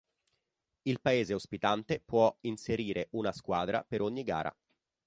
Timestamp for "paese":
0.99-1.35